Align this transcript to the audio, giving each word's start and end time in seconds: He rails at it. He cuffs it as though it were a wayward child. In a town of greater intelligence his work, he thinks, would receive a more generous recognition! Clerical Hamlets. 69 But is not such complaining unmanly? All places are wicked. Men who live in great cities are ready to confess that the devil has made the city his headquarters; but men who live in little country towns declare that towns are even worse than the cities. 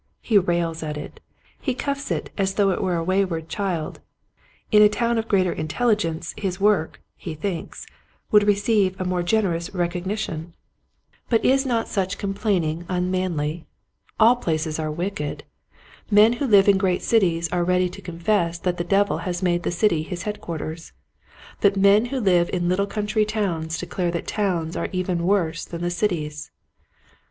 He 0.23 0.39
rails 0.39 0.81
at 0.81 0.97
it. 0.97 1.19
He 1.59 1.75
cuffs 1.75 2.09
it 2.09 2.31
as 2.35 2.55
though 2.55 2.71
it 2.71 2.81
were 2.81 2.95
a 2.95 3.03
wayward 3.03 3.47
child. 3.49 3.99
In 4.71 4.81
a 4.81 4.89
town 4.89 5.19
of 5.19 5.27
greater 5.27 5.53
intelligence 5.53 6.33
his 6.35 6.59
work, 6.59 6.99
he 7.15 7.35
thinks, 7.35 7.85
would 8.31 8.47
receive 8.47 8.99
a 8.99 9.05
more 9.05 9.21
generous 9.21 9.71
recognition! 9.75 10.53
Clerical 11.29 11.49
Hamlets. 11.49 11.51
69 11.53 11.53
But 11.53 11.53
is 11.55 11.65
not 11.67 11.87
such 11.87 12.17
complaining 12.17 12.83
unmanly? 12.89 13.67
All 14.19 14.37
places 14.37 14.79
are 14.79 14.89
wicked. 14.89 15.43
Men 16.09 16.33
who 16.33 16.47
live 16.47 16.67
in 16.67 16.79
great 16.79 17.03
cities 17.03 17.47
are 17.51 17.63
ready 17.63 17.87
to 17.89 18.01
confess 18.01 18.57
that 18.57 18.77
the 18.77 18.83
devil 18.83 19.19
has 19.19 19.43
made 19.43 19.61
the 19.61 19.69
city 19.69 20.01
his 20.01 20.23
headquarters; 20.23 20.93
but 21.59 21.77
men 21.77 22.05
who 22.05 22.19
live 22.19 22.49
in 22.51 22.67
little 22.69 22.87
country 22.87 23.23
towns 23.23 23.77
declare 23.77 24.09
that 24.09 24.25
towns 24.25 24.75
are 24.75 24.89
even 24.91 25.27
worse 25.27 25.63
than 25.63 25.83
the 25.83 25.91
cities. 25.91 26.49